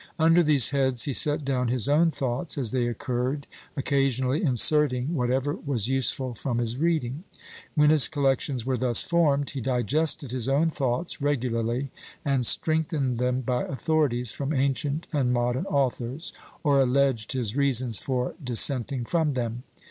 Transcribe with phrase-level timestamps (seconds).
[0.17, 3.45] Under these heads he set down his own thoughts as they occurred,
[3.77, 7.23] occasionally inserting whatever was useful from his reading.
[7.75, 11.91] When his collections were thus formed, he digested his own thoughts regularly,
[12.25, 16.33] and strengthened them by authorities from ancient and modern authors,
[16.63, 19.61] or alleged his reasons for dissenting from them.